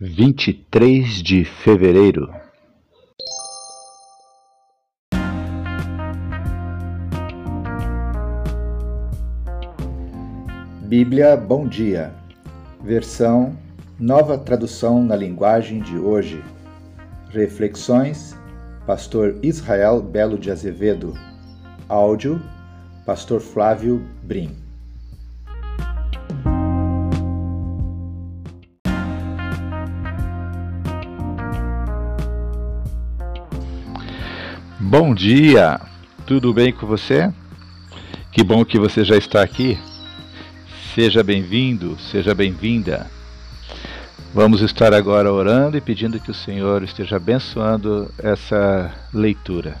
23 0.00 1.22
de 1.22 1.44
fevereiro. 1.44 2.28
Bíblia 10.82 11.36
Bom 11.36 11.68
Dia, 11.68 12.12
versão 12.82 13.56
Nova 13.96 14.36
Tradução 14.36 15.00
na 15.00 15.14
Linguagem 15.14 15.80
de 15.80 15.96
Hoje. 15.96 16.42
Reflexões, 17.30 18.36
Pastor 18.84 19.38
Israel 19.44 20.02
Belo 20.02 20.36
de 20.36 20.50
Azevedo. 20.50 21.14
Áudio, 21.88 22.42
Pastor 23.06 23.40
Flávio 23.40 24.04
Brim. 24.24 24.63
Bom 34.96 35.12
dia, 35.12 35.80
tudo 36.24 36.54
bem 36.54 36.72
com 36.72 36.86
você? 36.86 37.28
Que 38.30 38.44
bom 38.44 38.64
que 38.64 38.78
você 38.78 39.02
já 39.02 39.16
está 39.16 39.42
aqui. 39.42 39.76
Seja 40.94 41.20
bem-vindo, 41.20 41.98
seja 41.98 42.32
bem-vinda. 42.32 43.10
Vamos 44.32 44.60
estar 44.60 44.94
agora 44.94 45.32
orando 45.32 45.76
e 45.76 45.80
pedindo 45.80 46.20
que 46.20 46.30
o 46.30 46.34
Senhor 46.34 46.84
esteja 46.84 47.16
abençoando 47.16 48.08
essa 48.22 48.94
leitura. 49.12 49.78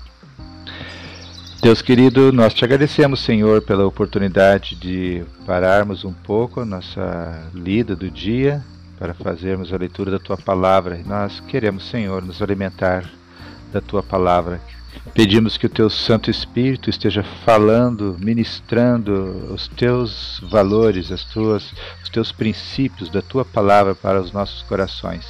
Deus 1.62 1.80
querido, 1.80 2.32
nós 2.32 2.52
te 2.52 2.64
agradecemos, 2.64 3.20
Senhor, 3.20 3.62
pela 3.62 3.86
oportunidade 3.86 4.74
de 4.74 5.24
pararmos 5.46 6.04
um 6.04 6.12
pouco 6.12 6.58
a 6.58 6.64
nossa 6.64 7.48
lida 7.54 7.94
do 7.94 8.10
dia 8.10 8.64
para 8.98 9.14
fazermos 9.14 9.72
a 9.72 9.76
leitura 9.76 10.10
da 10.10 10.18
tua 10.18 10.36
palavra. 10.36 11.00
Nós 11.06 11.38
queremos, 11.38 11.88
Senhor, 11.88 12.20
nos 12.20 12.42
alimentar 12.42 13.08
da 13.72 13.80
tua 13.80 14.02
palavra 14.02 14.60
Pedimos 15.12 15.56
que 15.56 15.66
o 15.66 15.70
teu 15.70 15.88
Santo 15.88 16.30
Espírito 16.30 16.90
esteja 16.90 17.22
falando, 17.22 18.16
ministrando 18.18 19.52
os 19.52 19.68
teus 19.68 20.40
valores, 20.42 21.12
as 21.12 21.24
tuas, 21.24 21.72
os 22.02 22.08
teus 22.08 22.32
princípios 22.32 23.08
da 23.08 23.22
tua 23.22 23.44
palavra 23.44 23.94
para 23.94 24.20
os 24.20 24.32
nossos 24.32 24.62
corações. 24.62 25.24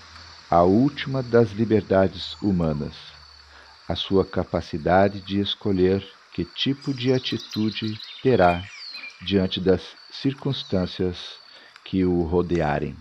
a 0.51 0.63
última 0.63 1.23
das 1.23 1.51
liberdades 1.51 2.35
humanas, 2.43 2.97
a 3.87 3.95
sua 3.95 4.25
capacidade 4.25 5.21
de 5.21 5.39
escolher 5.39 6.03
que 6.35 6.47
tipo 6.47 6.95
de 6.95 7.13
atitude 7.13 7.99
terá 8.23 8.65
diante 9.21 9.61
das 9.61 9.95
circunstâncias 10.11 11.39
que 11.85 12.07
o 12.07 12.23
rodearem. 12.23 12.97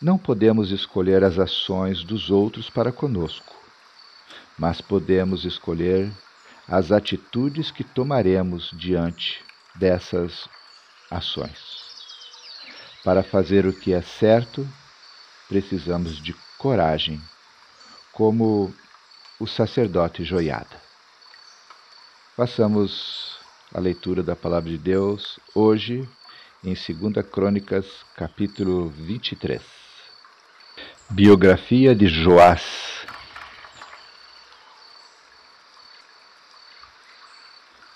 Não 0.00 0.16
podemos 0.16 0.70
escolher 0.70 1.24
as 1.24 1.38
ações 1.38 2.04
dos 2.04 2.30
outros 2.30 2.70
para 2.70 2.92
conosco, 2.92 3.54
mas 4.58 4.80
podemos 4.80 5.44
escolher 5.44 6.12
as 6.68 6.90
atitudes 6.90 7.70
que 7.70 7.84
tomaremos 7.84 8.70
diante 8.72 9.42
dessas 9.74 10.48
ações. 11.10 11.86
Para 13.04 13.22
fazer 13.22 13.66
o 13.66 13.72
que 13.72 13.92
é 13.92 14.02
certo, 14.02 14.66
precisamos 15.48 16.20
de 16.20 16.34
coragem, 16.58 17.20
como 18.12 18.74
o 19.38 19.46
sacerdote 19.46 20.24
Joiada. 20.24 20.82
Passamos 22.36 23.38
a 23.72 23.78
leitura 23.78 24.22
da 24.22 24.34
palavra 24.34 24.70
de 24.70 24.78
Deus 24.78 25.38
hoje 25.54 26.08
em 26.64 26.74
2 26.74 27.24
Crônicas, 27.30 27.86
capítulo 28.16 28.88
23. 28.88 29.62
Biografia 31.10 31.94
de 31.94 32.08
Joás 32.08 32.95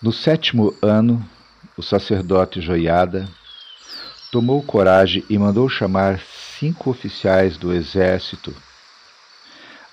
No 0.03 0.13
sétimo 0.13 0.75
ano, 0.81 1.23
o 1.77 1.83
sacerdote 1.83 2.59
Joiada 2.59 3.29
tomou 4.33 4.63
coragem 4.63 5.23
e 5.29 5.39
mandou 5.39 5.69
chamar 5.69 6.19
cinco 6.59 6.89
oficiais 6.89 7.59
do 7.59 7.71
exército: 7.71 8.57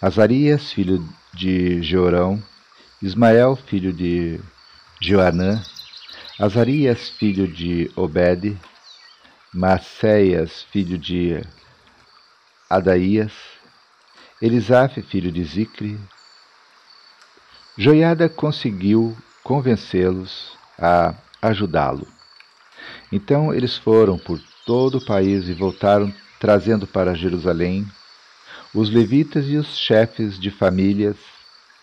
Azarias, 0.02 0.72
filho 0.72 1.06
de 1.34 1.82
Jeorão, 1.82 2.42
Ismael, 3.02 3.58
filho 3.58 3.92
de 3.92 4.40
Joanã, 5.02 5.62
Azarias, 6.40 7.10
filho 7.10 7.46
de 7.46 7.92
Obed, 7.94 8.58
Maceias, 9.54 10.64
filho 10.72 10.98
de 10.98 11.42
Adaías, 12.70 13.34
Elisaf, 14.42 15.02
filho 15.02 15.34
de 15.34 15.44
Zicre. 15.44 16.00
Joiada 17.78 18.30
conseguiu 18.30 19.14
convencê-los 19.48 20.58
a 20.78 21.16
ajudá-lo. 21.42 22.06
Então 23.10 23.54
eles 23.54 23.78
foram 23.78 24.18
por 24.18 24.38
todo 24.66 24.98
o 24.98 25.06
país 25.06 25.48
e 25.48 25.54
voltaram 25.54 26.14
trazendo 26.38 26.86
para 26.86 27.16
Jerusalém 27.16 27.88
os 28.76 28.90
levitas 28.90 29.48
e 29.48 29.56
os 29.56 29.78
chefes 29.78 30.38
de 30.38 30.52
famílias 30.52 31.16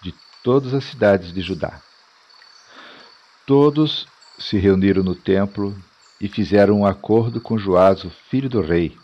de 0.03 0.15
todas 0.43 0.75
as 0.75 0.85
cidades 0.85 1.33
de 1.33 1.41
Judá. 1.41 1.81
Todos 3.47 4.07
se 4.39 4.59
reuniram 4.59 5.03
no 5.03 5.15
templo 5.15 5.75
e 6.21 6.29
fizeram 6.29 6.81
um 6.81 6.87
acordo 6.87 7.41
com 7.41 7.57
Joás, 7.57 8.05
o 8.05 8.11
filho 8.29 8.51
do 8.51 8.61
rei. 8.61 8.95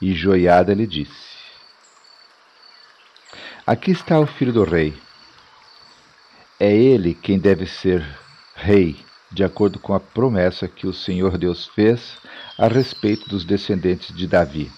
E 0.00 0.14
Joiada 0.14 0.72
lhe 0.72 0.86
disse: 0.86 1.32
Aqui 3.66 3.90
está 3.90 4.20
o 4.20 4.26
filho 4.26 4.52
do 4.52 4.62
rei 4.62 4.96
é 6.62 6.72
ele 6.72 7.12
quem 7.12 7.40
deve 7.40 7.66
ser 7.66 8.06
rei 8.54 9.04
de 9.32 9.42
acordo 9.42 9.80
com 9.80 9.94
a 9.94 9.98
promessa 9.98 10.68
que 10.68 10.86
o 10.86 10.92
Senhor 10.92 11.36
Deus 11.36 11.66
fez 11.66 12.18
a 12.56 12.68
respeito 12.68 13.28
dos 13.28 13.44
descendentes 13.44 14.14
de 14.14 14.28
Davi. 14.28 14.70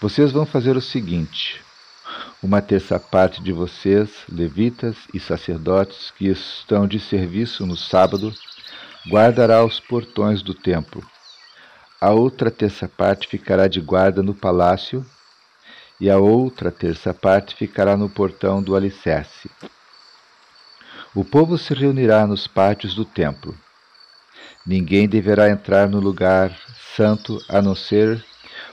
Vocês 0.00 0.32
vão 0.32 0.44
fazer 0.44 0.76
o 0.76 0.80
seguinte: 0.80 1.62
uma 2.42 2.60
terça 2.60 2.98
parte 2.98 3.40
de 3.40 3.52
vocês, 3.52 4.10
levitas 4.28 4.96
e 5.14 5.20
sacerdotes 5.20 6.10
que 6.10 6.26
estão 6.26 6.88
de 6.88 6.98
serviço 6.98 7.64
no 7.64 7.76
sábado, 7.76 8.34
guardará 9.08 9.64
os 9.64 9.78
portões 9.78 10.42
do 10.42 10.52
templo. 10.52 11.06
A 12.00 12.10
outra 12.10 12.50
terça 12.50 12.88
parte 12.88 13.28
ficará 13.28 13.68
de 13.68 13.80
guarda 13.80 14.20
no 14.20 14.34
palácio, 14.34 15.06
e 16.00 16.10
a 16.10 16.18
outra 16.18 16.72
terça 16.72 17.14
parte 17.14 17.54
ficará 17.54 17.96
no 17.96 18.08
portão 18.08 18.60
do 18.60 18.74
alicerce. 18.74 19.48
O 21.14 21.24
povo 21.24 21.56
se 21.56 21.72
reunirá 21.72 22.26
nos 22.26 22.46
pátios 22.46 22.94
do 22.94 23.04
templo. 23.04 23.56
Ninguém 24.66 25.08
deverá 25.08 25.48
entrar 25.48 25.88
no 25.88 25.98
lugar 25.98 26.54
santo 26.94 27.42
a 27.48 27.62
não 27.62 27.74
ser 27.74 28.22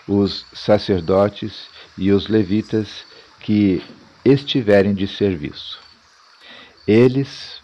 os 0.08 0.46
sacerdotes 0.54 1.68
e 1.98 2.12
os 2.12 2.28
levitas 2.28 3.06
que 3.40 3.82
estiverem 4.24 4.94
de 4.94 5.08
serviço. 5.08 5.80
Eles 6.88 7.62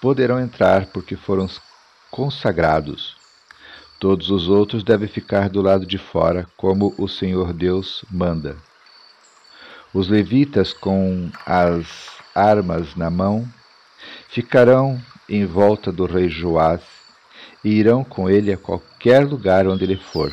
poderão 0.00 0.38
entrar 0.38 0.86
porque 0.86 1.16
foram 1.16 1.48
consagrados. 2.10 3.16
Todos 3.98 4.30
os 4.30 4.48
outros 4.48 4.84
devem 4.84 5.08
ficar 5.08 5.48
do 5.48 5.62
lado 5.62 5.86
de 5.86 5.96
fora, 5.96 6.46
como 6.56 6.94
o 6.98 7.08
Senhor 7.08 7.52
Deus 7.52 8.04
manda. 8.10 8.56
Os 9.94 10.08
levitas, 10.08 10.72
com 10.74 11.30
as 11.46 11.86
armas 12.34 12.94
na 12.96 13.08
mão, 13.08 13.48
ficarão 14.28 15.00
em 15.28 15.46
volta 15.46 15.92
do 15.92 16.06
rei 16.06 16.28
Joás 16.28 16.82
e 17.64 17.70
irão 17.70 18.04
com 18.04 18.28
ele 18.28 18.52
a 18.52 18.58
qualquer 18.58 19.24
lugar 19.24 19.66
onde 19.66 19.84
ele 19.84 19.96
for. 19.96 20.32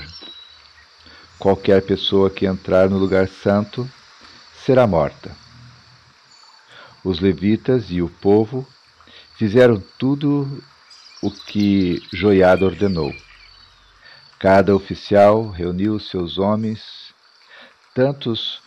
Qualquer 1.40 1.82
pessoa 1.82 2.30
que 2.30 2.46
entrar 2.46 2.90
no 2.90 2.98
lugar 2.98 3.28
santo 3.28 3.90
será 4.66 4.86
morta. 4.86 5.36
Os 7.04 7.20
levitas 7.20 7.86
e 7.90 8.02
o 8.02 8.10
povo 8.10 8.68
fizeram 9.36 9.82
tudo 9.98 10.62
o 11.22 11.32
que 11.32 12.02
Joiada 12.14 12.66
ordenou. 12.66 13.12
Cada 14.38 14.76
oficial 14.76 15.50
reuniu 15.50 16.00
seus 16.00 16.38
homens, 16.38 17.14
tantos, 17.94 18.62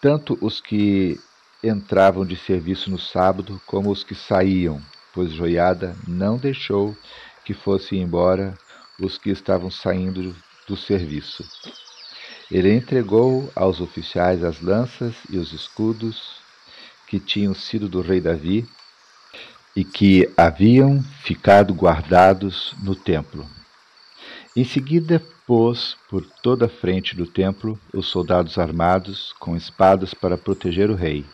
tanto 0.00 0.36
os 0.40 0.60
que 0.60 1.18
entravam 1.62 2.24
de 2.24 2.36
serviço 2.36 2.90
no 2.90 2.98
sábado 2.98 3.60
como 3.66 3.90
os 3.90 4.02
que 4.02 4.14
saíam, 4.14 4.80
pois 5.12 5.32
Joiada 5.32 5.94
não 6.06 6.36
deixou 6.36 6.96
que 7.44 7.52
fossem 7.52 8.00
embora 8.00 8.56
os 8.98 9.18
que 9.18 9.30
estavam 9.30 9.70
saindo 9.70 10.34
do 10.66 10.76
serviço. 10.76 11.44
Ele 12.50 12.72
entregou 12.72 13.50
aos 13.54 13.80
oficiais 13.80 14.42
as 14.42 14.60
lanças 14.60 15.14
e 15.28 15.38
os 15.38 15.52
escudos 15.52 16.40
que 17.06 17.20
tinham 17.20 17.54
sido 17.54 17.88
do 17.88 18.00
rei 18.00 18.20
Davi 18.20 18.66
e 19.74 19.84
que 19.84 20.28
haviam 20.36 21.02
ficado 21.22 21.72
guardados 21.74 22.74
no 22.82 22.94
templo. 22.94 23.46
Em 24.56 24.64
seguida, 24.64 25.22
pôs 25.46 25.96
por 26.08 26.24
toda 26.42 26.66
a 26.66 26.68
frente 26.68 27.14
do 27.14 27.26
templo 27.26 27.78
os 27.92 28.08
soldados 28.08 28.58
armados 28.58 29.32
com 29.38 29.56
espadas 29.56 30.12
para 30.12 30.36
proteger 30.36 30.90
o 30.90 30.94
rei. 30.94 31.24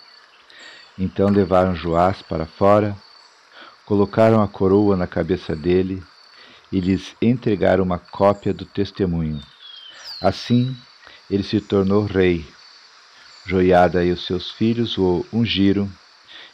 Então 0.98 1.28
levaram 1.28 1.74
Joás 1.74 2.22
para 2.22 2.46
fora, 2.46 2.96
colocaram 3.84 4.42
a 4.42 4.48
coroa 4.48 4.96
na 4.96 5.06
cabeça 5.06 5.54
dele 5.54 6.02
e 6.72 6.80
lhes 6.80 7.14
entregaram 7.20 7.84
uma 7.84 7.98
cópia 7.98 8.54
do 8.54 8.64
testemunho. 8.64 9.40
Assim, 10.22 10.74
ele 11.30 11.42
se 11.42 11.60
tornou 11.60 12.04
rei. 12.04 12.46
Joiada 13.44 14.04
e 14.04 14.10
os 14.10 14.26
seus 14.26 14.50
filhos 14.50 14.98
o 14.98 15.24
ungiram 15.32 15.88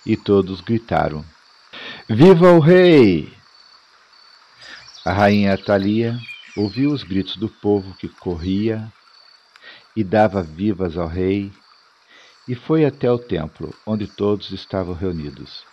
e 0.04 0.16
todos 0.16 0.60
gritaram: 0.60 1.24
Viva 2.08 2.50
o 2.52 2.58
rei! 2.58 3.32
A 5.04 5.12
rainha 5.12 5.54
Atalia 5.54 6.18
ouviu 6.56 6.92
os 6.92 7.02
gritos 7.02 7.36
do 7.36 7.48
povo 7.48 7.94
que 7.94 8.08
corria 8.08 8.92
e 9.96 10.04
dava 10.04 10.42
vivas 10.42 10.98
ao 10.98 11.08
rei 11.08 11.50
e 12.48 12.54
foi 12.54 12.84
até 12.84 13.10
o 13.10 13.18
templo, 13.18 13.74
onde 13.86 14.06
todos 14.06 14.50
estavam 14.50 14.94
reunidos. 14.94 15.64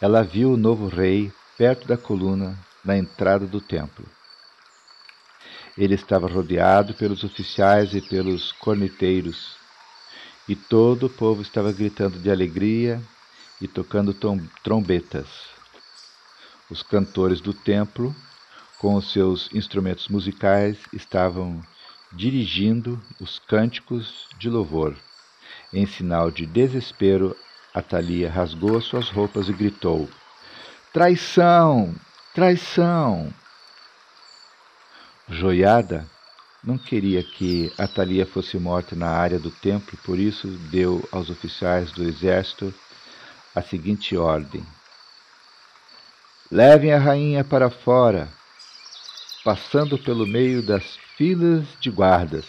Ela 0.00 0.22
viu 0.22 0.52
o 0.52 0.56
novo 0.56 0.88
rei 0.88 1.32
perto 1.56 1.88
da 1.88 1.96
coluna 1.96 2.58
na 2.84 2.96
entrada 2.96 3.46
do 3.46 3.60
templo. 3.60 4.04
Ele 5.76 5.94
estava 5.94 6.26
rodeado 6.26 6.94
pelos 6.94 7.24
oficiais 7.24 7.94
e 7.94 8.00
pelos 8.00 8.52
corneteiros, 8.52 9.56
e 10.48 10.54
todo 10.54 11.06
o 11.06 11.10
povo 11.10 11.42
estava 11.42 11.72
gritando 11.72 12.18
de 12.18 12.30
alegria 12.30 13.02
e 13.60 13.66
tocando 13.66 14.14
trombetas. 14.62 15.26
Os 16.70 16.82
cantores 16.82 17.40
do 17.40 17.52
templo, 17.52 18.14
com 18.78 18.94
os 18.94 19.12
seus 19.12 19.48
instrumentos 19.52 20.08
musicais, 20.08 20.78
estavam 20.92 21.60
dirigindo 22.12 23.02
os 23.20 23.38
cânticos 23.38 24.28
de 24.38 24.48
louvor. 24.48 24.96
Em 25.76 25.84
sinal 25.84 26.30
de 26.30 26.46
desespero, 26.46 27.36
Atalia 27.74 28.30
rasgou 28.30 28.78
as 28.78 28.84
suas 28.84 29.10
roupas 29.10 29.50
e 29.50 29.52
gritou: 29.52 30.08
Traição! 30.90 31.94
Traição! 32.34 33.30
Joiada 35.28 36.10
não 36.64 36.78
queria 36.78 37.22
que 37.22 37.70
Atalia 37.76 38.24
fosse 38.24 38.58
morta 38.58 38.96
na 38.96 39.10
área 39.10 39.38
do 39.38 39.50
templo, 39.50 39.98
por 40.02 40.18
isso 40.18 40.48
deu 40.70 41.06
aos 41.12 41.28
oficiais 41.28 41.92
do 41.92 42.04
exército 42.04 42.72
a 43.54 43.60
seguinte 43.60 44.16
ordem: 44.16 44.64
Levem 46.50 46.94
a 46.94 46.98
rainha 46.98 47.44
para 47.44 47.68
fora, 47.68 48.32
passando 49.44 49.98
pelo 49.98 50.26
meio 50.26 50.62
das 50.62 50.96
filas 51.18 51.66
de 51.78 51.90
guardas, 51.90 52.46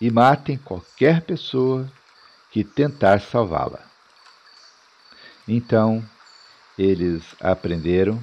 e 0.00 0.10
matem 0.10 0.56
qualquer 0.56 1.20
pessoa 1.26 1.92
que 2.52 2.62
tentar 2.62 3.20
salvá-la. 3.20 3.80
Então 5.48 6.04
eles 6.78 7.22
a 7.40 7.56
prenderam 7.56 8.20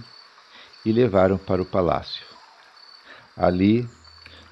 e 0.86 0.92
levaram 0.92 1.38
para 1.38 1.62
o 1.62 1.66
palácio. 1.66 2.24
Ali, 3.36 3.90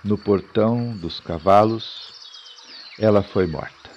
no 0.03 0.17
portão 0.17 0.98
dos 0.98 1.19
cavalos, 1.19 2.12
ela 3.00 3.22
foi 3.22 3.46
morta. 3.46 3.89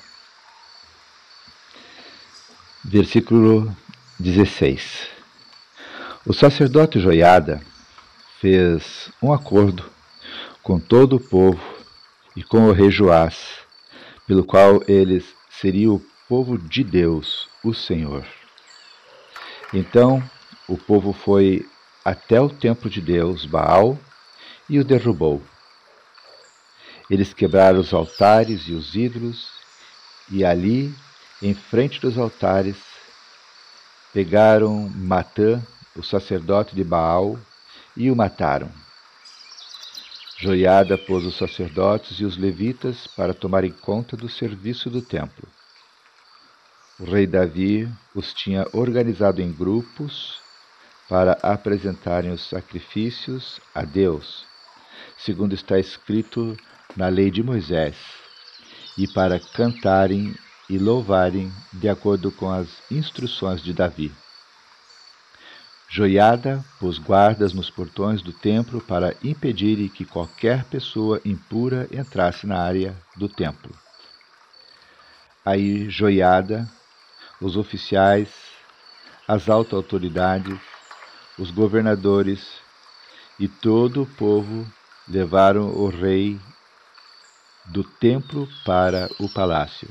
Versículo 2.84 3.74
16. 4.18 5.08
O 6.26 6.34
sacerdote 6.34 7.00
Joiada 7.00 7.62
fez 8.38 9.10
um 9.22 9.32
acordo 9.32 9.90
com 10.62 10.78
todo 10.78 11.16
o 11.16 11.20
povo 11.20 11.60
e 12.36 12.42
com 12.42 12.68
o 12.68 12.72
rei 12.72 12.90
Joás, 12.90 13.60
pelo 14.26 14.44
qual 14.44 14.82
eles 14.86 15.39
seriam 15.60 15.96
o 15.96 16.02
povo 16.28 16.56
de 16.56 16.82
Deus, 16.82 17.48
o 17.62 17.74
Senhor. 17.74 18.26
Então 19.74 20.22
o 20.66 20.78
povo 20.78 21.12
foi 21.12 21.68
até 22.04 22.40
o 22.40 22.48
templo 22.48 22.88
de 22.88 23.00
Deus, 23.00 23.44
Baal, 23.44 23.98
e 24.68 24.78
o 24.78 24.84
derrubou. 24.84 25.42
Eles 27.10 27.34
quebraram 27.34 27.80
os 27.80 27.92
altares 27.92 28.68
e 28.68 28.72
os 28.72 28.94
ídolos, 28.94 29.48
e 30.30 30.44
ali, 30.44 30.94
em 31.42 31.52
frente 31.52 32.00
dos 32.00 32.16
altares, 32.16 32.76
pegaram 34.12 34.88
Matã, 34.94 35.60
o 35.96 36.02
sacerdote 36.02 36.74
de 36.74 36.84
Baal, 36.84 37.38
e 37.96 38.10
o 38.10 38.16
mataram. 38.16 38.79
Joiada 40.40 40.96
pôs 40.96 41.24
os 41.24 41.36
sacerdotes 41.36 42.18
e 42.18 42.24
os 42.24 42.36
levitas 42.36 43.06
para 43.06 43.34
tomarem 43.34 43.72
conta 43.72 44.16
do 44.16 44.28
serviço 44.28 44.88
do 44.88 45.02
templo. 45.02 45.48
O 46.98 47.04
rei 47.04 47.26
Davi 47.26 47.88
os 48.14 48.32
tinha 48.32 48.66
organizado 48.72 49.42
em 49.42 49.52
grupos 49.52 50.38
para 51.08 51.32
apresentarem 51.42 52.30
os 52.30 52.48
sacrifícios 52.48 53.60
a 53.74 53.82
Deus 53.82 54.50
segundo 55.24 55.54
está 55.54 55.78
escrito 55.78 56.56
na 56.96 57.08
lei 57.08 57.30
de 57.30 57.42
Moisés, 57.42 57.96
e 58.96 59.06
para 59.06 59.38
cantarem 59.38 60.34
e 60.68 60.78
louvarem 60.78 61.52
de 61.72 61.88
acordo 61.88 62.30
com 62.32 62.50
as 62.50 62.68
instruções 62.90 63.62
de 63.62 63.72
Davi. 63.72 64.12
Joiada 65.92 66.64
pôs 66.78 66.98
guardas 66.98 67.52
nos 67.52 67.68
portões 67.68 68.22
do 68.22 68.32
templo 68.32 68.80
para 68.80 69.16
impedirem 69.24 69.88
que 69.88 70.04
qualquer 70.04 70.62
pessoa 70.66 71.20
impura 71.24 71.88
entrasse 71.90 72.46
na 72.46 72.62
área 72.62 72.96
do 73.16 73.28
templo. 73.28 73.74
Aí 75.44 75.90
Joiada, 75.90 76.70
os 77.40 77.56
oficiais, 77.56 78.28
as 79.26 79.48
altas 79.48 79.72
autoridades, 79.72 80.60
os 81.36 81.50
governadores 81.50 82.46
e 83.36 83.48
todo 83.48 84.02
o 84.02 84.06
povo 84.06 84.64
levaram 85.08 85.70
o 85.70 85.88
rei 85.88 86.38
do 87.64 87.82
templo 87.82 88.48
para 88.64 89.10
o 89.18 89.28
palácio. 89.28 89.88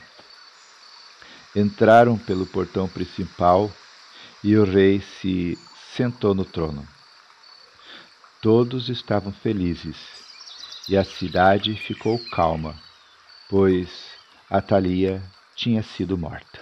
Entraram 1.53 2.17
pelo 2.17 2.45
portão 2.45 2.87
principal 2.87 3.69
e 4.41 4.55
o 4.55 4.63
rei 4.63 5.01
se 5.01 5.57
sentou 5.95 6.33
no 6.33 6.45
trono. 6.45 6.87
Todos 8.41 8.89
estavam 8.89 9.33
felizes 9.33 9.97
e 10.87 10.97
a 10.97 11.03
cidade 11.03 11.75
ficou 11.75 12.19
calma, 12.31 12.75
pois 13.49 13.89
Atalia 14.49 15.21
tinha 15.55 15.83
sido 15.83 16.17
morta. 16.17 16.59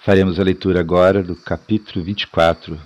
Faremos 0.00 0.38
a 0.38 0.42
leitura 0.42 0.80
agora 0.80 1.22
do 1.22 1.34
capítulo 1.34 2.04
24, 2.04 2.80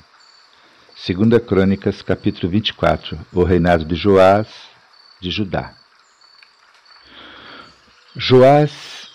Segunda 0.96 1.40
Crônicas, 1.40 2.02
capítulo 2.02 2.50
24, 2.50 3.18
o 3.32 3.42
reinado 3.42 3.84
de 3.84 3.94
Joás 3.94 4.48
de 5.20 5.30
Judá. 5.30 5.74
Joás 8.16 9.10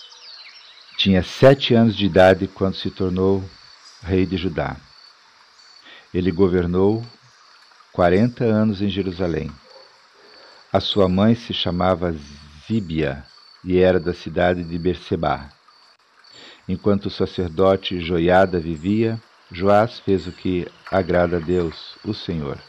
tinha 0.97 1.23
sete 1.23 1.73
anos 1.73 1.95
de 1.95 2.05
idade 2.05 2.47
quando 2.47 2.75
se 2.75 2.89
tornou 2.91 3.43
rei 4.03 4.25
de 4.25 4.35
Judá. 4.35 4.75
Ele 6.11 6.31
governou 6.31 7.05
quarenta 7.93 8.43
anos 8.43 8.81
em 8.81 8.89
Jerusalém. 8.89 9.51
A 10.73 10.79
sua 10.79 11.07
mãe 11.07 11.35
se 11.35 11.53
chamava 11.53 12.15
Zíbia 12.65 13.23
e 13.63 13.77
era 13.77 13.99
da 13.99 14.13
cidade 14.13 14.63
de 14.63 14.79
Berseba. 14.79 15.49
Enquanto 16.67 17.07
o 17.07 17.11
sacerdote 17.11 17.99
Joiada 17.99 18.59
vivia, 18.59 19.21
Joás 19.51 19.99
fez 19.99 20.25
o 20.25 20.31
que 20.31 20.67
agrada 20.91 21.37
a 21.37 21.39
Deus, 21.39 21.95
o 22.03 22.13
Senhor. 22.13 22.59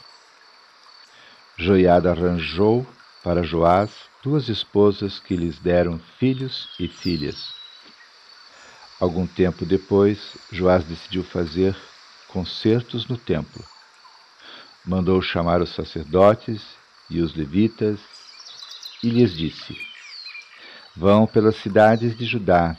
Joiada 1.57 2.11
arranjou 2.11 2.87
para 3.23 3.43
Joás 3.43 3.91
duas 4.23 4.49
esposas 4.49 5.19
que 5.19 5.37
lhes 5.37 5.59
deram 5.59 5.99
filhos 6.19 6.69
e 6.79 6.89
filhas. 6.89 7.55
Algum 8.99 9.27
tempo 9.27 9.65
depois, 9.65 10.37
Joás 10.51 10.85
decidiu 10.85 11.25
fazer 11.25 11.75
concertos 12.33 13.07
no 13.07 13.17
templo. 13.17 13.65
Mandou 14.85 15.21
chamar 15.21 15.61
os 15.61 15.71
sacerdotes 15.71 16.63
e 17.09 17.21
os 17.21 17.35
levitas 17.35 18.01
e 19.03 19.11
lhes 19.11 19.37
disse: 19.37 19.77
Vão 20.97 21.27
pelas 21.27 21.57
cidades 21.57 22.17
de 22.17 22.25
Judá 22.25 22.77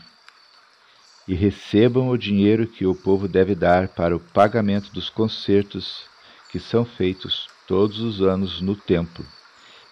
e 1.28 1.36
recebam 1.36 2.10
o 2.10 2.18
dinheiro 2.18 2.68
que 2.68 2.86
o 2.86 2.96
povo 2.96 3.28
deve 3.28 3.56
dar 3.56 3.88
para 3.90 4.16
o 4.16 4.20
pagamento 4.20 4.92
dos 4.92 5.10
concertos 5.10 6.10
que 6.50 6.60
são 6.60 6.84
feitos 6.84 7.48
todos 7.66 8.00
os 8.02 8.22
anos 8.22 8.60
no 8.60 8.76
templo, 8.76 9.26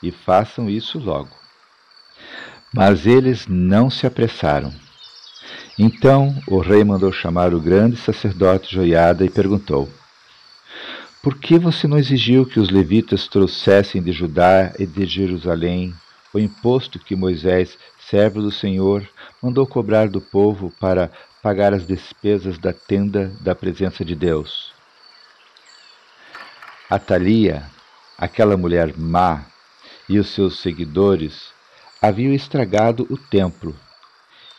e 0.03 0.11
façam 0.11 0.69
isso 0.69 0.99
logo. 0.99 1.33
Mas 2.73 3.05
eles 3.07 3.47
não 3.47 3.89
se 3.89 4.05
apressaram. 4.05 4.73
Então 5.77 6.35
o 6.45 6.59
rei 6.59 6.83
mandou 6.83 7.11
chamar 7.11 7.53
o 7.53 7.59
grande 7.61 7.95
sacerdote 7.95 8.73
Joiada 8.75 9.23
e 9.23 9.29
perguntou: 9.29 9.89
Por 11.23 11.37
que 11.37 11.57
você 11.57 11.87
não 11.87 11.97
exigiu 11.97 12.45
que 12.45 12.59
os 12.59 12.69
levitas 12.69 13.27
trouxessem 13.27 14.03
de 14.03 14.11
Judá 14.11 14.73
e 14.77 14.85
de 14.85 15.05
Jerusalém 15.05 15.93
o 16.33 16.39
imposto 16.39 16.99
que 16.99 17.15
Moisés, 17.15 17.77
servo 17.97 18.41
do 18.41 18.51
Senhor, 18.51 19.07
mandou 19.41 19.65
cobrar 19.65 20.09
do 20.09 20.19
povo 20.19 20.71
para 20.79 21.09
pagar 21.41 21.73
as 21.73 21.87
despesas 21.87 22.57
da 22.57 22.73
tenda 22.73 23.31
da 23.39 23.55
presença 23.55 24.03
de 24.03 24.15
Deus? 24.15 24.73
Atalia, 26.89 27.63
aquela 28.17 28.57
mulher 28.57 28.93
má, 28.97 29.45
e 30.09 30.19
os 30.19 30.27
seus 30.29 30.59
seguidores 30.59 31.53
haviam 32.01 32.33
estragado 32.33 33.07
o 33.09 33.17
templo 33.17 33.75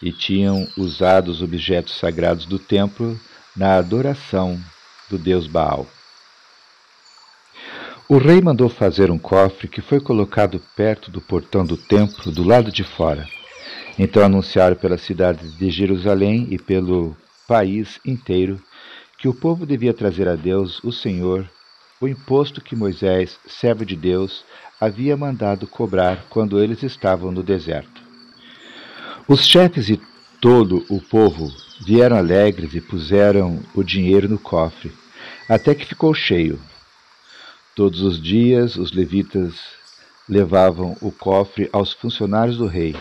e 0.03 0.13
tinham 0.13 0.67
usado 0.77 1.31
os 1.31 1.43
objetos 1.43 1.99
sagrados 1.99 2.47
do 2.47 2.59
templo 2.59 3.19
na 3.57 3.77
adoração 3.77 4.59
do 5.09 5.19
deus 5.19 5.47
Baal. 5.47 5.87
O 8.09 8.19
rei 8.19 8.41
mandou 8.41 8.69
fazer 8.69 9.11
um 9.11 9.19
cofre 9.19 9.69
que 9.69 9.81
foi 9.81 10.01
colocado 10.01 10.61
perto 10.75 11.11
do 11.11 11.21
portão 11.21 11.65
do 11.65 11.77
templo, 11.77 12.33
do 12.33 12.43
lado 12.43 12.73
de 12.73 12.83
fora. 12.83 13.27
Então 13.99 14.25
anunciaram 14.25 14.75
pela 14.75 14.99
cidade 14.99 15.57
de 15.57 15.71
Jerusalém 15.71 16.49
e 16.51 16.59
pelo 16.59 17.17
país 17.47 18.01
inteiro 18.05 18.61
que 19.19 19.29
o 19.29 19.35
povo 19.35 19.67
devia 19.67 19.93
trazer 19.93 20.27
a 20.27 20.35
Deus, 20.35 20.83
o 20.83 20.91
Senhor, 20.91 21.49
o 22.01 22.09
imposto 22.09 22.61
que 22.61 22.75
Moisés, 22.75 23.39
servo 23.47 23.85
de 23.85 23.95
Deus, 23.95 24.45
havia 24.81 25.17
mandado 25.17 25.67
cobrar 25.67 26.25
quando 26.31 26.59
eles 26.59 26.83
estavam 26.83 27.31
no 27.31 27.43
deserto. 27.43 28.00
Os 29.33 29.47
chefes 29.47 29.89
e 29.89 30.01
todo 30.41 30.85
o 30.91 31.01
povo 31.01 31.55
vieram 31.87 32.17
alegres 32.17 32.75
e 32.75 32.81
puseram 32.81 33.63
o 33.77 33.85
dinheiro 33.85 34.29
no 34.29 34.41
cofre, 34.41 34.93
até 35.49 35.73
que 35.73 35.87
ficou 35.87 36.13
cheio. 36.13 36.61
Todos 37.77 38.01
os 38.01 38.21
dias 38.21 38.75
os 38.75 38.91
levitas 38.91 39.55
levavam 40.29 40.97
o 41.01 41.13
cofre 41.13 41.71
aos 41.73 41.93
funcionários 41.93 42.57
do 42.57 42.67
rei. 42.67 42.97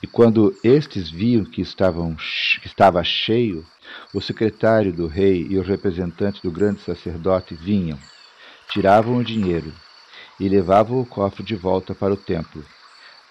E 0.00 0.06
quando 0.06 0.56
estes 0.62 1.10
viam 1.10 1.44
que, 1.44 1.60
estavam, 1.60 2.14
que 2.60 2.68
estava 2.68 3.02
cheio, 3.02 3.66
o 4.14 4.20
secretário 4.20 4.92
do 4.92 5.08
rei 5.08 5.44
e 5.50 5.58
o 5.58 5.62
representante 5.62 6.40
do 6.40 6.52
grande 6.52 6.82
sacerdote 6.82 7.52
vinham, 7.52 7.98
tiravam 8.70 9.16
o 9.16 9.24
dinheiro 9.24 9.72
e 10.38 10.48
levavam 10.48 11.00
o 11.00 11.04
cofre 11.04 11.42
de 11.42 11.56
volta 11.56 11.96
para 11.96 12.14
o 12.14 12.16
templo. 12.16 12.64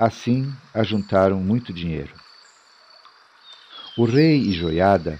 Assim 0.01 0.51
ajuntaram 0.73 1.39
muito 1.39 1.71
dinheiro. 1.71 2.11
O 3.95 4.03
rei 4.03 4.41
e 4.49 4.51
Joiada 4.51 5.19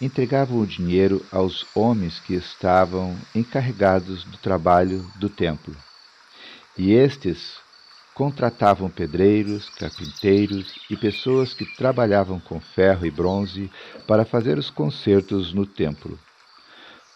entregavam 0.00 0.60
o 0.60 0.66
dinheiro 0.66 1.26
aos 1.32 1.66
homens 1.74 2.20
que 2.20 2.32
estavam 2.32 3.18
encarregados 3.34 4.22
do 4.22 4.38
trabalho 4.38 5.04
do 5.16 5.28
templo. 5.28 5.74
E 6.78 6.92
estes 6.92 7.56
contratavam 8.14 8.88
pedreiros, 8.88 9.68
carpinteiros 9.70 10.72
e 10.88 10.96
pessoas 10.96 11.52
que 11.52 11.66
trabalhavam 11.74 12.38
com 12.38 12.60
ferro 12.60 13.04
e 13.04 13.10
bronze 13.10 13.68
para 14.06 14.24
fazer 14.24 14.56
os 14.56 14.70
concertos 14.70 15.52
no 15.52 15.66
templo. 15.66 16.16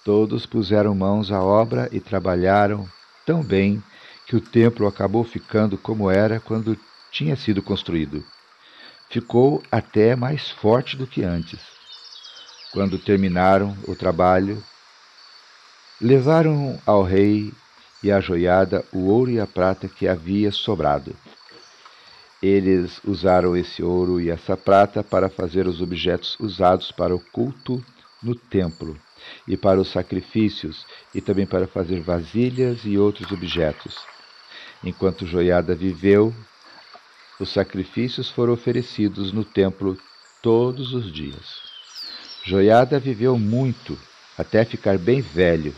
Todos 0.05 0.45
puseram 0.45 0.93
mãos 0.93 1.31
à 1.31 1.41
obra 1.41 1.89
e 1.93 2.01
trabalharam 2.01 2.85
tão 3.25 3.45
bem 3.45 3.81
que 4.27 4.35
o 4.35 4.41
templo 4.41 4.89
acabou 4.89 5.23
ficando 5.23 5.79
como 5.79 6.11
era 6.11 6.41
quando 6.41 6.77
tinha 7.11 7.37
sido 7.37 7.63
construído. 7.63 8.25
Ficou 9.11 9.63
até 9.71 10.17
mais 10.17 10.51
forte 10.51 10.97
do 10.97 11.07
que 11.07 11.23
antes. 11.23 11.61
Quando 12.73 12.99
terminaram 12.99 13.77
o 13.87 13.95
trabalho, 13.95 14.63
levaram 16.01 16.81
ao 16.85 17.03
rei 17.03 17.53
e 18.03 18.13
à 18.13 18.21
joiada 18.21 18.85
o 18.93 19.07
ouro 19.07 19.31
e 19.31 19.41
a 19.41 19.47
prata 19.47 19.89
que 19.89 20.07
havia 20.07 20.51
sobrado. 20.51 21.17
Eles 22.43 23.01
usaram 23.03 23.57
esse 23.57 23.83
ouro 23.83 24.21
e 24.21 24.29
essa 24.29 24.57
prata 24.57 25.03
para 25.03 25.29
fazer 25.29 25.67
os 25.67 25.81
objetos 25.81 26.37
usados 26.39 26.93
para 26.93 27.15
o 27.15 27.21
culto 27.33 27.83
no 28.23 28.35
templo 28.35 28.97
e 29.49 29.57
para 29.57 29.81
os 29.81 29.91
sacrifícios 29.91 30.85
e 31.15 31.21
também 31.21 31.47
para 31.47 31.67
fazer 31.67 32.01
vasilhas 32.01 32.81
e 32.85 32.99
outros 32.99 33.33
objetos. 33.33 33.97
Enquanto 34.85 35.27
Joiada 35.27 35.75
viveu, 35.75 36.35
os 37.39 37.51
sacrifícios 37.51 38.31
foram 38.31 38.53
oferecidos 38.53 39.33
no 39.33 39.45
templo 39.45 39.97
todos 40.43 40.95
os 40.95 41.13
dias. 41.13 41.61
Joiada 42.45 42.99
viveu 42.99 43.39
muito, 43.39 43.99
até 44.39 44.65
ficar 44.65 44.99
bem 44.99 45.21
velho. 45.21 45.75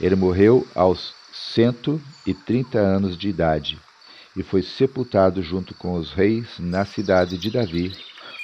Ele 0.00 0.14
morreu 0.14 0.66
aos 0.74 1.14
cento 1.32 2.00
e 2.26 2.34
trinta 2.34 2.78
anos 2.78 3.16
de 3.16 3.28
idade 3.28 3.78
e 4.36 4.42
foi 4.42 4.62
sepultado 4.62 5.42
junto 5.42 5.74
com 5.74 5.94
os 5.94 6.12
reis 6.12 6.58
na 6.58 6.84
cidade 6.84 7.36
de 7.36 7.50
Davi, 7.50 7.92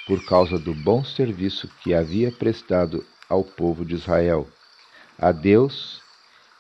por 0.07 0.25
causa 0.25 0.59
do 0.59 0.75
bom 0.75 1.05
serviço 1.05 1.69
que 1.83 1.95
havia 1.95 2.33
prestado 2.33 3.05
ao 3.29 3.45
povo 3.45 3.85
de 3.85 3.95
Israel, 3.95 4.49
a 5.19 5.33
Deus 5.33 6.01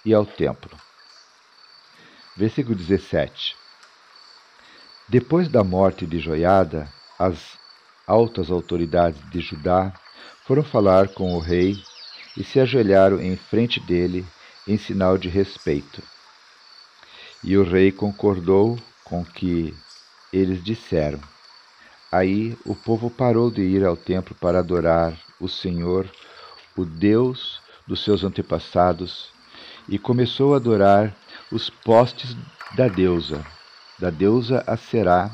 e 0.04 0.12
ao 0.12 0.26
templo. 0.26 0.76
Versículo 2.36 2.74
17. 2.74 3.56
Depois 5.10 5.48
da 5.48 5.64
morte 5.64 6.06
de 6.06 6.18
Joiada, 6.18 6.86
as 7.18 7.56
altas 8.06 8.50
autoridades 8.50 9.18
de 9.30 9.40
Judá 9.40 9.90
foram 10.44 10.62
falar 10.62 11.08
com 11.08 11.34
o 11.34 11.38
rei 11.38 11.82
e 12.36 12.44
se 12.44 12.60
ajoelharam 12.60 13.18
em 13.18 13.34
frente 13.34 13.80
dele 13.80 14.26
em 14.66 14.76
sinal 14.76 15.16
de 15.16 15.30
respeito. 15.30 16.02
E 17.42 17.56
o 17.56 17.64
rei 17.64 17.90
concordou 17.90 18.78
com 19.02 19.22
o 19.22 19.24
que 19.24 19.74
eles 20.30 20.62
disseram. 20.62 21.20
Aí 22.12 22.54
o 22.66 22.74
povo 22.74 23.08
parou 23.08 23.50
de 23.50 23.62
ir 23.62 23.86
ao 23.86 23.96
templo 23.96 24.34
para 24.34 24.58
adorar 24.58 25.18
o 25.40 25.48
Senhor, 25.48 26.06
o 26.76 26.84
Deus 26.84 27.62
dos 27.86 28.04
seus 28.04 28.24
antepassados, 28.24 29.30
e 29.88 29.98
começou 29.98 30.52
a 30.52 30.58
adorar 30.58 31.16
os 31.50 31.70
postes 31.70 32.36
da 32.76 32.88
deusa, 32.88 33.42
da 33.98 34.10
deusa 34.10 34.62
Aserá 34.66 35.30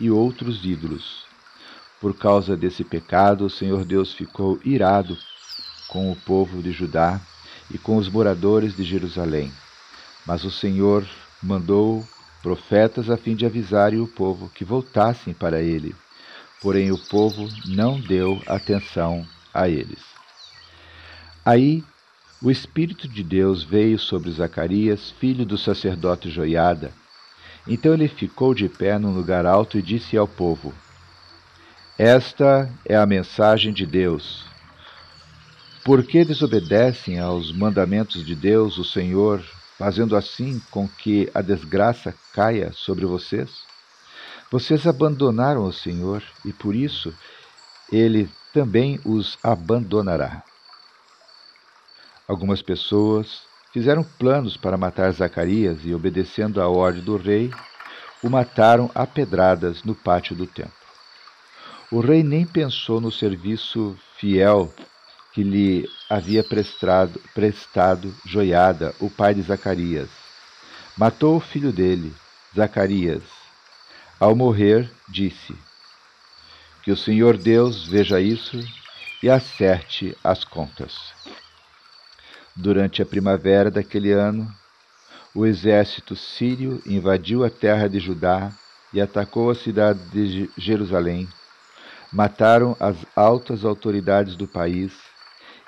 e 0.00 0.10
outros 0.10 0.64
ídolos. 0.64 1.26
Por 2.00 2.16
causa 2.16 2.56
desse 2.56 2.84
pecado, 2.84 3.44
o 3.44 3.50
Senhor 3.50 3.84
Deus 3.84 4.12
ficou 4.12 4.60
irado 4.64 5.16
com 5.88 6.10
o 6.12 6.16
povo 6.16 6.62
de 6.62 6.70
Judá 6.70 7.20
e 7.70 7.78
com 7.78 7.96
os 7.96 8.08
moradores 8.08 8.76
de 8.76 8.84
Jerusalém. 8.84 9.52
Mas 10.24 10.44
o 10.44 10.50
Senhor 10.50 11.06
mandou 11.42 12.06
profetas 12.42 13.10
a 13.10 13.16
fim 13.16 13.34
de 13.34 13.44
avisarem 13.44 14.00
o 14.00 14.06
povo 14.06 14.48
que 14.54 14.64
voltassem 14.64 15.34
para 15.34 15.60
ele. 15.60 15.94
Porém, 16.60 16.90
o 16.92 16.98
povo 16.98 17.48
não 17.66 18.00
deu 18.00 18.40
atenção 18.46 19.26
a 19.52 19.68
eles. 19.68 20.00
Aí 21.44 21.82
o 22.40 22.50
Espírito 22.50 23.08
de 23.08 23.22
Deus 23.22 23.64
veio 23.64 23.98
sobre 23.98 24.30
Zacarias, 24.30 25.10
filho 25.10 25.44
do 25.44 25.58
sacerdote 25.58 26.30
Joiada. 26.30 26.92
Então 27.68 27.92
ele 27.92 28.08
ficou 28.08 28.54
de 28.54 28.66
pé 28.66 28.98
num 28.98 29.12
lugar 29.12 29.44
alto 29.44 29.76
e 29.76 29.82
disse 29.82 30.16
ao 30.16 30.26
povo: 30.26 30.72
Esta 31.98 32.72
é 32.82 32.96
a 32.96 33.04
mensagem 33.04 33.74
de 33.74 33.84
Deus. 33.84 34.46
Por 35.84 36.02
que 36.02 36.24
desobedecem 36.24 37.18
aos 37.18 37.52
mandamentos 37.52 38.24
de 38.24 38.34
Deus, 38.34 38.78
o 38.78 38.84
Senhor, 38.84 39.44
fazendo 39.78 40.16
assim 40.16 40.60
com 40.70 40.88
que 40.88 41.30
a 41.34 41.42
desgraça 41.42 42.14
caia 42.32 42.72
sobre 42.72 43.04
vocês? 43.04 43.50
Vocês 44.50 44.86
abandonaram 44.86 45.64
o 45.64 45.72
Senhor 45.72 46.22
e 46.46 46.54
por 46.54 46.74
isso 46.74 47.14
ele 47.92 48.30
também 48.52 48.98
os 49.04 49.38
abandonará. 49.42 50.42
Algumas 52.26 52.62
pessoas 52.62 53.42
fizeram 53.78 54.02
planos 54.02 54.56
para 54.56 54.76
matar 54.76 55.12
Zacarias 55.12 55.78
e, 55.84 55.94
obedecendo 55.94 56.60
à 56.60 56.66
ordem 56.66 57.00
do 57.00 57.16
rei, 57.16 57.48
o 58.24 58.28
mataram 58.28 58.90
a 58.92 59.06
pedradas 59.06 59.84
no 59.84 59.94
pátio 59.94 60.34
do 60.34 60.48
templo. 60.48 60.72
O 61.88 62.00
rei 62.00 62.24
nem 62.24 62.44
pensou 62.44 63.00
no 63.00 63.12
serviço 63.12 63.96
fiel 64.16 64.74
que 65.32 65.44
lhe 65.44 65.88
havia 66.10 66.42
prestado, 66.42 67.20
prestado 67.32 68.12
Joiada, 68.26 68.92
o 68.98 69.08
pai 69.08 69.32
de 69.32 69.42
Zacarias. 69.42 70.10
Matou 70.96 71.36
o 71.36 71.40
filho 71.40 71.70
dele, 71.72 72.12
Zacarias. 72.52 73.22
Ao 74.18 74.34
morrer, 74.34 74.90
disse: 75.08 75.54
Que 76.82 76.90
o 76.90 76.96
Senhor 76.96 77.36
Deus 77.36 77.86
veja 77.86 78.20
isso 78.20 78.58
e 79.22 79.30
acerte 79.30 80.18
as 80.24 80.42
contas. 80.42 81.16
Durante 82.60 83.00
a 83.00 83.06
primavera 83.06 83.70
daquele 83.70 84.10
ano, 84.10 84.44
o 85.32 85.46
exército 85.46 86.16
sírio 86.16 86.82
invadiu 86.84 87.44
a 87.44 87.50
terra 87.50 87.86
de 87.86 88.00
Judá 88.00 88.50
e 88.92 89.00
atacou 89.00 89.48
a 89.48 89.54
cidade 89.54 90.00
de 90.10 90.50
Jerusalém. 90.58 91.28
Mataram 92.12 92.76
as 92.80 92.96
altas 93.14 93.64
autoridades 93.64 94.34
do 94.34 94.48
país 94.48 94.92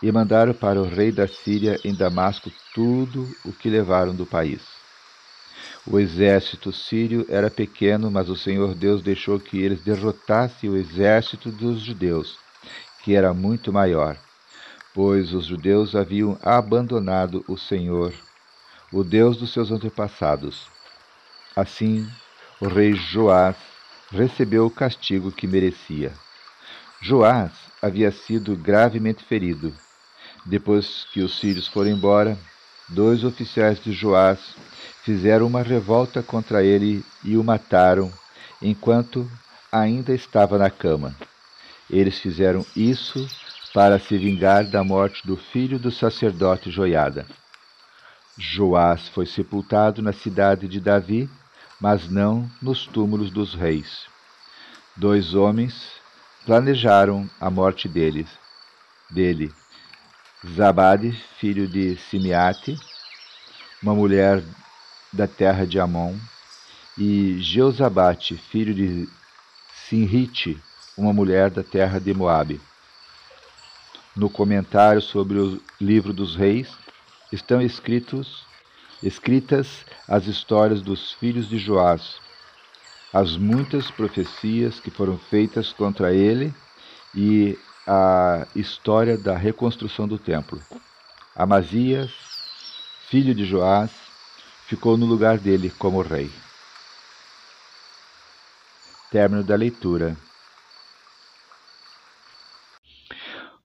e 0.03 0.11
mandaram 0.11 0.53
para 0.53 0.81
o 0.81 0.85
rei 0.85 1.13
da 1.13 1.29
Síria 1.29 1.79
em 1.85 1.95
Damasco 1.95 2.51
tudo 2.75 3.31
o 3.45 3.53
que 3.53 3.71
levaram 3.71 4.13
do 4.13 4.27
país. 4.27 4.61
O 5.87 5.97
exército 5.97 6.73
sírio 6.73 7.25
era 7.29 7.49
pequeno, 7.49 8.11
mas 8.11 8.29
o 8.29 8.35
Senhor 8.35 8.75
Deus 8.75 9.01
deixou 9.01 9.39
que 9.39 9.63
eles 9.63 9.81
derrotassem 9.81 10.69
o 10.69 10.77
exército 10.77 11.53
dos 11.53 11.83
judeus, 11.83 12.37
que 13.05 13.15
era 13.15 13.33
muito 13.33 13.73
maior, 13.73 14.19
pois 15.03 15.33
os 15.33 15.47
judeus 15.47 15.97
haviam 15.97 16.39
abandonado 16.43 17.43
o 17.49 17.57
Senhor, 17.57 18.13
o 18.93 19.03
Deus 19.03 19.39
dos 19.39 19.51
seus 19.51 19.71
antepassados. 19.71 20.67
Assim, 21.57 22.07
o 22.61 22.69
rei 22.69 22.93
Joás 22.93 23.57
recebeu 24.11 24.67
o 24.67 24.71
castigo 24.71 25.33
que 25.33 25.47
merecia. 25.47 26.13
Joás 27.01 27.51
havia 27.81 28.13
sido 28.13 28.55
gravemente 28.55 29.25
ferido 29.25 29.73
depois 30.45 31.07
que 31.15 31.23
os 31.23 31.41
sírios 31.41 31.67
foram 31.67 31.93
embora, 31.93 32.39
dois 32.87 33.25
oficiais 33.25 33.83
de 33.83 33.93
Joás 33.93 34.55
fizeram 35.03 35.47
uma 35.47 35.63
revolta 35.63 36.23
contra 36.23 36.63
ele 36.63 37.03
e 37.25 37.39
o 37.39 37.43
mataram 37.43 38.13
enquanto 38.61 39.27
ainda 39.73 40.13
estava 40.13 40.59
na 40.59 40.69
cama. 40.69 41.17
Eles 41.89 42.19
fizeram 42.19 42.67
isso 42.77 43.27
para 43.73 43.99
se 43.99 44.19
vingar 44.19 44.65
da 44.65 44.83
morte 44.83 45.27
do 45.27 45.37
filho 45.37 45.79
do 45.79 45.91
sacerdote 45.91 46.71
Joiada. 46.71 47.27
Joás 48.37 49.09
foi 49.09 49.27
sepultado 49.27 50.03
na 50.03 50.13
cidade 50.13 50.67
de 50.67 50.81
Davi, 50.81 51.31
mas 51.81 52.09
não 52.09 52.51
nos 52.61 52.87
túmulos 52.87 53.31
dos 53.31 53.55
reis. 53.55 54.07
Dois 54.97 55.35
homens 55.35 55.93
planejaram 56.45 57.29
a 57.41 57.51
morte 57.51 57.89
deles, 57.89 58.29
dele 59.11 59.53
Zabade, 60.57 61.13
filho 61.39 61.69
de 61.69 61.97
Simeate, 61.97 62.75
uma 63.83 63.95
mulher 63.95 64.43
da 65.13 65.27
terra 65.27 65.67
de 65.67 65.79
Amon, 65.79 66.17
e 66.97 67.39
Jeozabate, 67.41 68.37
filho 68.37 68.75
de 68.75 69.07
Sinrite, 69.75 70.59
uma 70.97 71.13
mulher 71.13 71.51
da 71.51 71.63
terra 71.63 72.01
de 72.01 72.15
Moabe. 72.15 72.61
No 74.21 74.29
comentário 74.29 75.01
sobre 75.01 75.39
o 75.39 75.59
livro 75.81 76.13
dos 76.13 76.37
reis 76.37 76.69
estão 77.33 77.63
escritos 77.63 78.45
escritas 79.03 79.87
as 80.07 80.27
histórias 80.27 80.83
dos 80.83 81.15
filhos 81.15 81.49
de 81.49 81.57
Joás, 81.57 82.21
as 83.15 83.39
muitas 83.39 83.91
profecias 83.91 84.79
que 84.79 84.91
foram 84.91 85.17
feitas 85.17 85.73
contra 85.73 86.13
ele 86.13 86.55
e 87.15 87.59
a 87.87 88.47
história 88.55 89.17
da 89.17 89.35
reconstrução 89.35 90.07
do 90.07 90.19
templo. 90.19 90.61
Amazias, 91.35 92.13
filho 93.09 93.35
de 93.35 93.47
Joás, 93.47 93.91
ficou 94.67 94.99
no 94.99 95.07
lugar 95.07 95.39
dele 95.39 95.71
como 95.79 96.03
rei. 96.03 96.31
Término 99.11 99.43
da 99.43 99.57
leitura. 99.57 100.15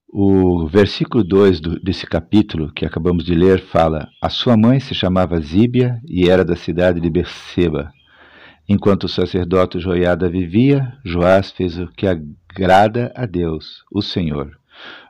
O 0.08 0.68
versículo 0.68 1.24
2 1.24 1.60
desse 1.84 2.06
capítulo 2.06 2.72
que 2.72 2.86
acabamos 2.86 3.26
de 3.26 3.34
ler 3.34 3.60
fala: 3.60 4.08
A 4.22 4.30
sua 4.30 4.56
mãe 4.56 4.80
se 4.80 4.94
chamava 4.94 5.40
Zíbia 5.40 6.00
e 6.08 6.30
era 6.30 6.46
da 6.46 6.56
cidade 6.56 7.02
de 7.02 7.10
Berseba. 7.10 7.92
Enquanto 8.68 9.04
o 9.04 9.10
sacerdote 9.10 9.80
Joiada 9.80 10.30
vivia, 10.30 10.98
Joás 11.04 11.52
fez 11.52 11.78
o 11.78 11.88
que 11.88 12.08
agrada 12.08 13.12
a 13.16 13.26
Deus, 13.26 13.84
o 13.92 14.02
Senhor. 14.02 14.58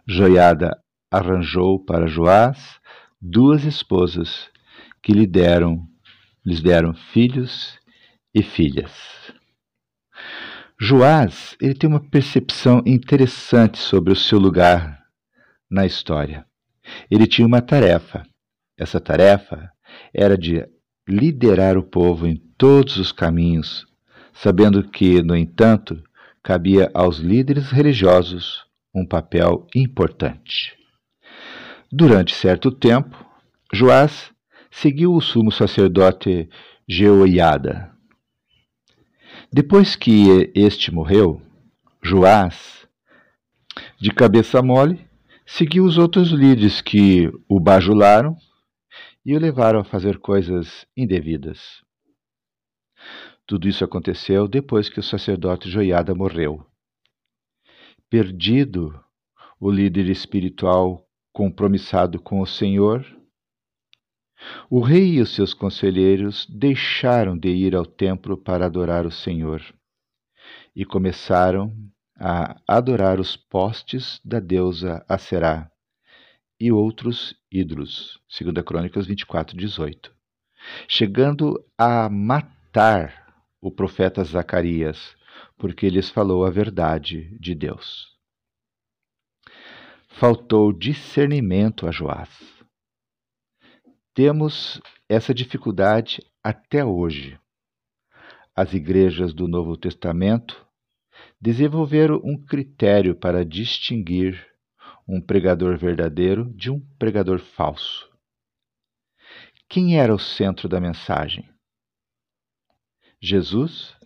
Joiada 0.07 0.77
arranjou 1.11 1.83
para 1.83 2.07
Joás 2.07 2.79
duas 3.21 3.63
esposas 3.63 4.49
que 5.01 5.13
lhe 5.13 5.27
deram, 5.27 5.85
lhes 6.45 6.61
deram 6.61 6.93
filhos 6.93 7.79
e 8.33 8.41
filhas. 8.41 8.91
Joás 10.79 11.55
ele 11.61 11.73
tem 11.73 11.89
uma 11.89 12.01
percepção 12.01 12.81
interessante 12.85 13.77
sobre 13.77 14.11
o 14.11 14.15
seu 14.15 14.37
lugar 14.37 15.05
na 15.71 15.85
história. 15.85 16.45
Ele 17.09 17.25
tinha 17.25 17.47
uma 17.47 17.61
tarefa. 17.61 18.23
Essa 18.77 18.99
tarefa 18.99 19.71
era 20.13 20.37
de 20.37 20.67
liderar 21.07 21.77
o 21.77 21.83
povo 21.83 22.27
em 22.27 22.35
todos 22.57 22.97
os 22.97 23.11
caminhos, 23.11 23.85
sabendo 24.33 24.83
que, 24.83 25.21
no 25.21 25.35
entanto, 25.35 26.03
cabia 26.43 26.91
aos 26.93 27.19
líderes 27.19 27.71
religiosos 27.71 28.65
um 28.93 29.05
papel 29.05 29.65
importante. 29.73 30.75
Durante 31.91 32.35
certo 32.35 32.69
tempo, 32.69 33.25
Joás 33.73 34.31
seguiu 34.69 35.13
o 35.13 35.21
sumo 35.21 35.51
sacerdote 35.51 36.49
Jeoiada. 36.87 37.94
Depois 39.51 39.95
que 39.95 40.51
este 40.55 40.91
morreu, 40.91 41.41
Joás, 42.01 42.87
de 43.99 44.11
cabeça 44.11 44.61
mole, 44.61 45.07
seguiu 45.45 45.85
os 45.85 45.97
outros 45.97 46.29
líderes 46.29 46.81
que 46.81 47.31
o 47.47 47.59
bajularam 47.59 48.35
e 49.25 49.35
o 49.35 49.39
levaram 49.39 49.79
a 49.79 49.83
fazer 49.83 50.19
coisas 50.19 50.85
indevidas. 50.95 51.83
Tudo 53.47 53.67
isso 53.67 53.83
aconteceu 53.83 54.47
depois 54.47 54.89
que 54.89 54.99
o 54.99 55.03
sacerdote 55.03 55.69
Joiada 55.69 56.15
morreu. 56.15 56.65
Perdido 58.09 58.99
o 59.59 59.69
líder 59.69 60.09
espiritual 60.09 61.07
compromissado 61.31 62.19
com 62.19 62.41
o 62.41 62.45
Senhor, 62.45 63.05
o 64.69 64.79
rei 64.79 65.15
e 65.15 65.21
os 65.21 65.33
seus 65.33 65.53
conselheiros 65.53 66.45
deixaram 66.49 67.37
de 67.37 67.49
ir 67.49 67.75
ao 67.75 67.85
templo 67.85 68.37
para 68.37 68.65
adorar 68.65 69.05
o 69.05 69.11
Senhor 69.11 69.61
e 70.75 70.83
começaram 70.83 71.73
a 72.19 72.59
adorar 72.67 73.19
os 73.19 73.35
postes 73.35 74.19
da 74.23 74.39
deusa 74.39 75.05
Aserá 75.07 75.69
e 76.59 76.71
outros 76.71 77.35
ídolos, 77.51 78.19
segundo 78.29 78.59
a 78.59 78.63
Crônicas 78.63 79.05
24, 79.05 79.57
18, 79.57 80.13
chegando 80.87 81.63
a 81.77 82.09
matar 82.09 83.25
o 83.61 83.71
profeta 83.71 84.23
Zacarias, 84.23 85.15
porque 85.57 85.89
lhes 85.89 86.09
falou 86.09 86.45
a 86.45 86.49
verdade 86.49 87.37
de 87.39 87.53
Deus. 87.53 88.15
Faltou 90.07 90.71
discernimento 90.71 91.87
a 91.87 91.91
Joás. 91.91 92.54
Temos 94.15 94.81
essa 95.09 95.33
dificuldade 95.33 96.25
até 96.41 96.85
hoje. 96.85 97.37
As 98.55 98.73
igrejas 98.73 99.33
do 99.33 99.45
Novo 99.45 99.75
Testamento 99.75 100.65
desenvolveram 101.39 102.21
um 102.23 102.41
critério 102.41 103.13
para 103.13 103.43
distinguir 103.43 104.41
um 105.05 105.19
pregador 105.19 105.77
verdadeiro 105.77 106.49
de 106.53 106.71
um 106.71 106.79
pregador 106.97 107.39
falso. 107.39 108.09
Quem 109.67 109.99
era 109.99 110.15
o 110.15 110.19
centro 110.19 110.69
da 110.69 110.79
mensagem? 110.79 111.49
Jesus? 113.21 113.97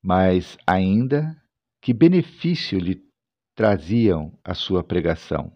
Mas 0.00 0.56
ainda, 0.64 1.36
que 1.82 1.92
benefício 1.92 2.78
lhe 2.78 3.02
traziam 3.56 4.38
a 4.44 4.54
sua 4.54 4.84
pregação? 4.84 5.52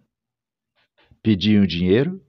Pediam 1.22 1.64
dinheiro? 1.64 2.20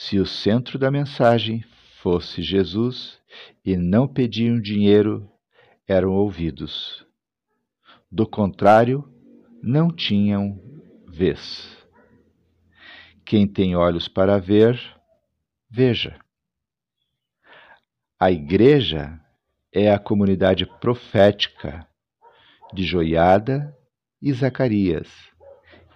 Se 0.00 0.16
o 0.20 0.24
centro 0.24 0.78
da 0.78 0.92
mensagem 0.92 1.64
fosse 2.00 2.40
Jesus 2.40 3.20
e 3.64 3.76
não 3.76 4.06
pediam 4.06 4.60
dinheiro, 4.60 5.28
eram 5.88 6.12
ouvidos. 6.12 7.04
Do 8.08 8.24
contrário, 8.24 9.12
não 9.60 9.90
tinham 9.90 10.56
vez. 11.04 11.76
Quem 13.24 13.44
tem 13.44 13.74
olhos 13.74 14.06
para 14.06 14.38
ver, 14.38 14.80
veja. 15.68 16.16
A 18.20 18.30
igreja 18.30 19.20
é 19.72 19.92
a 19.92 19.98
comunidade 19.98 20.64
profética 20.64 21.84
de 22.72 22.84
Joiada 22.84 23.76
e 24.22 24.32
Zacarias, 24.32 25.08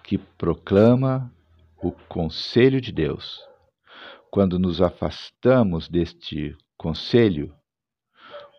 que 0.03 0.17
proclama 0.17 1.33
o 1.81 1.93
conselho 1.93 2.81
de 2.81 2.91
Deus. 2.91 3.52
Quando 4.33 4.57
nos 4.57 4.81
afastamos 4.81 5.87
deste 5.87 6.57
conselho, 6.75 7.55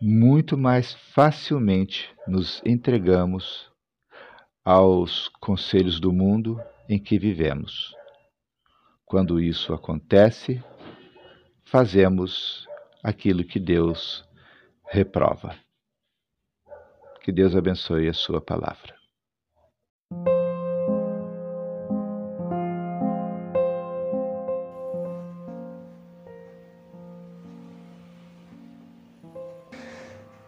muito 0.01 0.57
mais 0.57 0.93
facilmente 1.13 2.15
nos 2.25 2.61
entregamos 2.65 3.69
aos 4.63 5.27
conselhos 5.41 5.99
do 5.99 6.13
mundo 6.13 6.57
em 6.87 6.97
que 6.97 7.19
vivemos. 7.19 7.93
Quando 9.05 9.37
isso 9.37 9.73
acontece, 9.73 10.63
fazemos 11.65 12.65
aquilo 13.03 13.43
que 13.43 13.59
Deus 13.59 14.23
reprova. 14.85 15.59
Que 17.21 17.33
Deus 17.33 17.53
abençoe 17.53 18.07
a 18.07 18.13
Sua 18.13 18.39
palavra. 18.39 18.95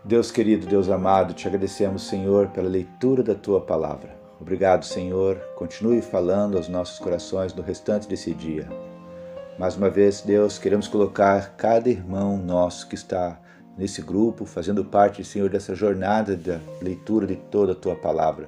Deus 0.07 0.31
querido, 0.31 0.65
Deus 0.65 0.89
amado, 0.89 1.33
te 1.33 1.49
agradecemos, 1.49 2.07
Senhor, 2.07 2.47
pela 2.47 2.69
leitura 2.69 3.21
da 3.21 3.35
tua 3.35 3.59
palavra. 3.59 4.17
Obrigado, 4.39 4.85
Senhor. 4.85 5.35
Continue 5.57 6.01
falando 6.01 6.55
aos 6.55 6.69
nossos 6.69 6.97
corações 6.97 7.53
no 7.53 7.61
restante 7.61 8.07
desse 8.07 8.33
dia. 8.33 8.69
Mais 9.59 9.75
uma 9.75 9.89
vez, 9.89 10.21
Deus, 10.21 10.57
queremos 10.57 10.87
colocar 10.87 11.57
cada 11.57 11.89
irmão 11.89 12.37
nosso 12.37 12.87
que 12.87 12.95
está 12.95 13.37
nesse 13.77 14.01
grupo, 14.01 14.45
fazendo 14.45 14.85
parte, 14.85 15.25
Senhor, 15.25 15.49
dessa 15.49 15.75
jornada 15.75 16.37
da 16.37 16.61
leitura 16.81 17.27
de 17.27 17.35
toda 17.35 17.73
a 17.73 17.75
tua 17.75 17.97
palavra. 17.97 18.47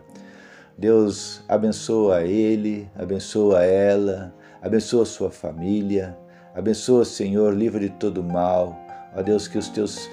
Deus 0.78 1.44
abençoa 1.46 2.24
ele, 2.24 2.90
abençoa 2.96 3.66
ela, 3.66 4.34
abençoa 4.62 5.04
sua 5.06 5.30
família, 5.30 6.18
abençoa, 6.56 7.04
Senhor, 7.04 7.54
livra 7.54 7.82
de 7.82 7.90
todo 7.90 8.24
mal. 8.24 8.89
Ó 9.16 9.22
Deus, 9.22 9.48
que 9.48 9.58
os 9.58 9.70
teus 9.70 10.10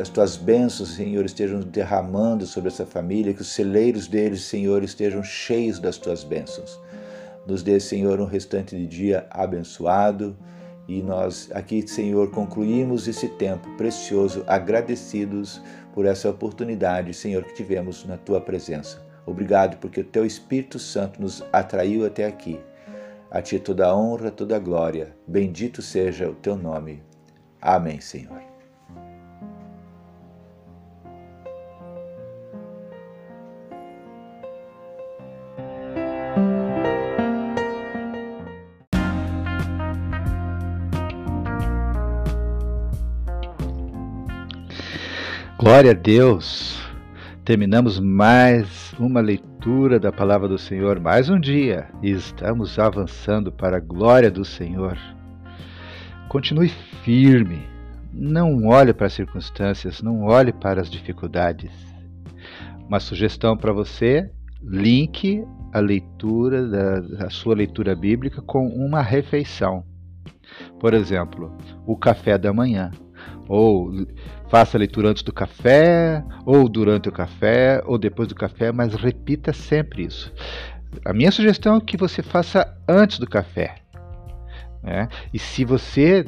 as 0.00 0.08
tuas 0.08 0.36
bênçãos, 0.36 0.94
Senhor, 0.94 1.24
estejam 1.24 1.60
derramando 1.60 2.46
sobre 2.46 2.68
essa 2.68 2.84
família, 2.84 3.32
que 3.32 3.42
os 3.42 3.52
celeiros 3.52 4.08
deles, 4.08 4.42
Senhor, 4.42 4.82
estejam 4.82 5.22
cheios 5.22 5.78
das 5.78 5.98
tuas 5.98 6.24
bênçãos. 6.24 6.80
Nos 7.46 7.62
dê, 7.62 7.78
Senhor, 7.78 8.20
um 8.20 8.24
restante 8.24 8.76
de 8.76 8.86
dia 8.86 9.26
abençoado 9.30 10.36
e 10.88 11.02
nós 11.02 11.48
aqui, 11.54 11.86
Senhor, 11.86 12.30
concluímos 12.30 13.06
esse 13.06 13.28
tempo 13.28 13.68
precioso, 13.76 14.44
agradecidos 14.46 15.62
por 15.94 16.06
essa 16.06 16.28
oportunidade, 16.28 17.14
Senhor, 17.14 17.44
que 17.44 17.54
tivemos 17.54 18.04
na 18.04 18.16
tua 18.16 18.40
presença. 18.40 19.00
Obrigado 19.24 19.76
porque 19.76 20.00
o 20.00 20.04
teu 20.04 20.26
Espírito 20.26 20.78
Santo 20.78 21.20
nos 21.20 21.44
atraiu 21.52 22.04
até 22.04 22.26
aqui. 22.26 22.58
A 23.30 23.40
ti 23.40 23.58
toda 23.58 23.86
a 23.86 23.96
honra, 23.96 24.30
toda 24.30 24.56
a 24.56 24.58
glória. 24.58 25.14
Bendito 25.26 25.80
seja 25.80 26.28
o 26.28 26.34
teu 26.34 26.56
nome. 26.56 27.02
Amém, 27.62 28.00
Senhor. 28.00 28.42
Glória 45.56 45.92
a 45.92 45.94
Deus! 45.94 46.82
Terminamos 47.44 48.00
mais 48.00 48.92
uma 48.98 49.20
leitura 49.20 50.00
da 50.00 50.10
palavra 50.10 50.48
do 50.48 50.58
Senhor, 50.58 50.98
mais 50.98 51.28
um 51.28 51.38
dia, 51.38 51.88
e 52.02 52.10
estamos 52.10 52.76
avançando 52.80 53.52
para 53.52 53.76
a 53.76 53.80
glória 53.80 54.28
do 54.28 54.44
Senhor. 54.44 54.98
Continue 56.32 56.70
firme, 57.04 57.68
não 58.10 58.64
olhe 58.64 58.94
para 58.94 59.06
as 59.06 59.12
circunstâncias, 59.12 60.00
não 60.00 60.22
olhe 60.22 60.50
para 60.50 60.80
as 60.80 60.88
dificuldades. 60.88 61.70
Uma 62.88 62.98
sugestão 63.00 63.54
para 63.54 63.70
você: 63.70 64.30
link 64.62 65.44
a 65.74 65.78
leitura 65.78 66.66
da, 66.66 67.26
a 67.26 67.28
sua 67.28 67.54
leitura 67.54 67.94
bíblica 67.94 68.40
com 68.40 68.66
uma 68.66 69.02
refeição. 69.02 69.84
Por 70.80 70.94
exemplo, 70.94 71.54
o 71.86 71.98
café 71.98 72.38
da 72.38 72.50
manhã 72.50 72.90
ou 73.46 73.92
faça 74.48 74.78
a 74.78 74.80
leitura 74.80 75.10
antes 75.10 75.22
do 75.22 75.34
café, 75.34 76.24
ou 76.46 76.66
durante 76.66 77.10
o 77.10 77.12
café, 77.12 77.82
ou 77.84 77.98
depois 77.98 78.26
do 78.26 78.34
café, 78.34 78.72
mas 78.72 78.94
repita 78.94 79.52
sempre 79.52 80.06
isso. 80.06 80.32
A 81.04 81.12
minha 81.12 81.30
sugestão 81.30 81.76
é 81.76 81.80
que 81.82 81.98
você 81.98 82.22
faça 82.22 82.74
antes 82.88 83.18
do 83.18 83.28
café. 83.28 83.81
Né? 84.82 85.08
E 85.32 85.38
se 85.38 85.64
você 85.64 86.26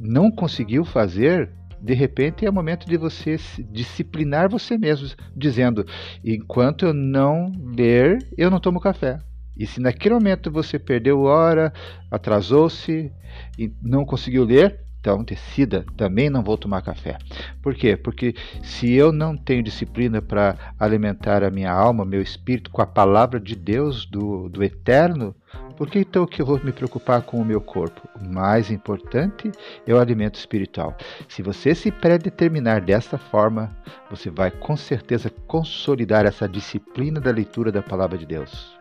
não 0.00 0.30
conseguiu 0.30 0.84
fazer, 0.84 1.50
de 1.80 1.94
repente 1.94 2.46
é 2.46 2.50
momento 2.50 2.86
de 2.86 2.96
você 2.96 3.36
disciplinar 3.70 4.48
você 4.48 4.78
mesmo, 4.78 5.08
dizendo: 5.36 5.86
enquanto 6.24 6.86
eu 6.86 6.94
não 6.94 7.52
ler, 7.76 8.18
eu 8.36 8.50
não 8.50 8.60
tomo 8.60 8.80
café. 8.80 9.18
E 9.56 9.66
se 9.66 9.80
naquele 9.80 10.14
momento 10.14 10.50
você 10.50 10.78
perdeu 10.78 11.22
hora, 11.22 11.72
atrasou-se 12.10 13.10
e 13.58 13.72
não 13.82 14.04
conseguiu 14.04 14.44
ler, 14.44 14.80
então 15.00 15.22
decida, 15.22 15.84
também 15.96 16.28
não 16.28 16.42
vou 16.42 16.58
tomar 16.58 16.82
café. 16.82 17.16
Por 17.62 17.74
quê? 17.74 17.96
Porque 17.96 18.34
se 18.62 18.92
eu 18.92 19.12
não 19.12 19.36
tenho 19.36 19.62
disciplina 19.62 20.20
para 20.20 20.74
alimentar 20.78 21.44
a 21.44 21.50
minha 21.50 21.72
alma, 21.72 22.04
meu 22.04 22.20
espírito 22.20 22.70
com 22.70 22.82
a 22.82 22.86
palavra 22.86 23.38
de 23.38 23.54
Deus, 23.54 24.04
do, 24.04 24.48
do 24.48 24.64
eterno, 24.64 25.34
por 25.76 25.90
que 25.90 25.98
então 25.98 26.26
que 26.26 26.40
eu 26.40 26.46
vou 26.46 26.58
me 26.62 26.72
preocupar 26.72 27.22
com 27.22 27.38
o 27.38 27.44
meu 27.44 27.60
corpo? 27.60 28.08
O 28.20 28.28
mais 28.32 28.70
importante 28.70 29.52
é 29.86 29.92
o 29.92 29.98
alimento 29.98 30.36
espiritual. 30.36 30.96
Se 31.28 31.42
você 31.42 31.74
se 31.74 31.90
predeterminar 31.90 32.82
dessa 32.82 33.18
forma, 33.18 33.70
você 34.10 34.30
vai 34.30 34.50
com 34.50 34.76
certeza 34.76 35.30
consolidar 35.46 36.24
essa 36.24 36.48
disciplina 36.48 37.20
da 37.20 37.30
leitura 37.30 37.70
da 37.70 37.82
palavra 37.82 38.16
de 38.16 38.26
Deus. 38.26 38.76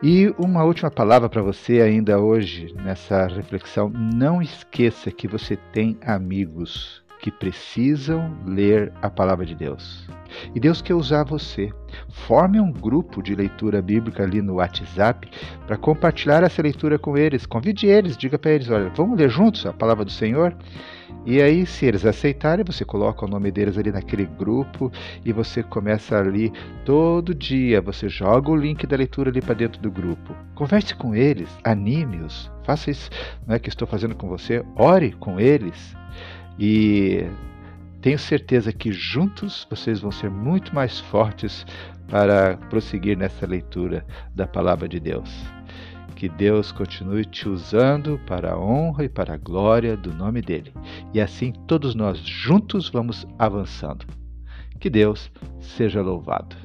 E 0.00 0.32
uma 0.38 0.62
última 0.62 0.90
palavra 0.90 1.28
para 1.28 1.42
você 1.42 1.80
ainda 1.80 2.20
hoje 2.20 2.72
nessa 2.84 3.26
reflexão. 3.26 3.90
Não 3.90 4.40
esqueça 4.40 5.10
que 5.10 5.26
você 5.26 5.56
tem 5.72 5.98
amigos 6.02 7.02
que 7.20 7.32
precisam 7.32 8.36
ler 8.46 8.92
a 9.02 9.10
palavra 9.10 9.44
de 9.44 9.56
Deus. 9.56 10.08
E 10.54 10.60
Deus 10.60 10.80
quer 10.80 10.94
usar 10.94 11.24
você. 11.24 11.72
Forme 12.08 12.60
um 12.60 12.72
grupo 12.72 13.22
de 13.22 13.34
leitura 13.34 13.80
bíblica 13.80 14.22
ali 14.22 14.40
no 14.40 14.54
WhatsApp 14.54 15.28
para 15.66 15.76
compartilhar 15.76 16.42
essa 16.42 16.62
leitura 16.62 16.98
com 16.98 17.16
eles. 17.16 17.46
Convide 17.46 17.86
eles, 17.86 18.16
diga 18.16 18.38
para 18.38 18.52
eles: 18.52 18.70
olha, 18.70 18.90
vamos 18.94 19.18
ler 19.18 19.28
juntos 19.28 19.66
a 19.66 19.72
palavra 19.72 20.04
do 20.04 20.10
Senhor? 20.10 20.54
E 21.24 21.42
aí, 21.42 21.66
se 21.66 21.84
eles 21.84 22.06
aceitarem, 22.06 22.64
você 22.64 22.84
coloca 22.84 23.24
o 23.24 23.28
nome 23.28 23.50
deles 23.50 23.76
ali 23.76 23.90
naquele 23.90 24.24
grupo 24.24 24.90
e 25.24 25.32
você 25.32 25.62
começa 25.62 26.16
ali 26.16 26.52
todo 26.84 27.34
dia. 27.34 27.80
Você 27.80 28.08
joga 28.08 28.50
o 28.50 28.56
link 28.56 28.86
da 28.86 28.96
leitura 28.96 29.30
ali 29.30 29.40
para 29.40 29.54
dentro 29.54 29.80
do 29.80 29.90
grupo. 29.90 30.34
Converse 30.54 30.94
com 30.94 31.14
eles, 31.14 31.48
anime-os. 31.64 32.50
Faça 32.64 32.90
isso, 32.90 33.10
não 33.46 33.54
é 33.54 33.58
que 33.58 33.68
estou 33.68 33.86
fazendo 33.86 34.14
com 34.14 34.28
você. 34.28 34.64
Ore 34.76 35.12
com 35.12 35.38
eles. 35.38 35.94
E 36.58 37.26
tenho 38.00 38.18
certeza 38.18 38.72
que 38.72 38.92
juntos 38.92 39.66
vocês 39.68 40.00
vão 40.00 40.12
ser 40.12 40.30
muito 40.30 40.74
mais 40.74 41.00
fortes 41.00 41.66
para 42.08 42.56
prosseguir 42.70 43.16
nessa 43.16 43.46
leitura 43.46 44.06
da 44.34 44.46
palavra 44.46 44.88
de 44.88 45.00
Deus. 45.00 45.30
Que 46.14 46.28
Deus 46.28 46.72
continue 46.72 47.24
te 47.24 47.48
usando 47.48 48.18
para 48.26 48.52
a 48.52 48.58
honra 48.58 49.04
e 49.04 49.08
para 49.08 49.34
a 49.34 49.36
glória 49.36 49.96
do 49.96 50.12
nome 50.12 50.40
dele. 50.42 50.72
E 51.12 51.20
assim 51.20 51.52
todos 51.66 51.94
nós 51.94 52.18
juntos 52.18 52.88
vamos 52.88 53.26
avançando. 53.38 54.06
Que 54.80 54.88
Deus 54.88 55.30
seja 55.60 56.00
louvado. 56.00 56.56